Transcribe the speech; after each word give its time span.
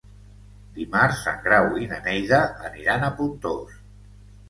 Dimarts 0.77 1.19
en 1.33 1.37
Grau 1.45 1.79
i 1.83 1.91
na 1.93 2.01
Neida 2.09 2.43
aniran 2.73 3.09
a 3.11 3.15
Pontós. 3.23 3.81